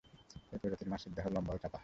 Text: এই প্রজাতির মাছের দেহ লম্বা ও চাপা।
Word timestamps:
এই 0.53 0.59
প্রজাতির 0.61 0.89
মাছের 0.91 1.11
দেহ 1.17 1.25
লম্বা 1.35 1.51
ও 1.55 1.57
চাপা। 1.63 1.79